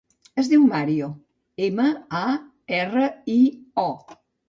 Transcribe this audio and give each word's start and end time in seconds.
Es 0.43 0.47
diu 0.53 0.63
Mario: 0.71 1.09
ema, 1.67 1.87
a, 2.23 2.25
erra, 2.83 3.07
i, 3.39 3.41
o. 3.89 3.89